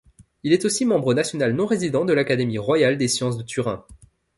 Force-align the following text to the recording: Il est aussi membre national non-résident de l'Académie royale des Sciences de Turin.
Il 0.41 0.51
est 0.51 0.65
aussi 0.65 0.83
membre 0.83 1.13
national 1.13 1.53
non-résident 1.53 2.05
de 2.05 2.13
l'Académie 2.13 2.57
royale 2.57 2.97
des 2.97 3.07
Sciences 3.07 3.37
de 3.37 3.43
Turin. 3.43 3.85